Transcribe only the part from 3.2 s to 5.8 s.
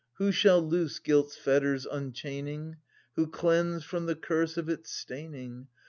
cleanse from the curse of its staining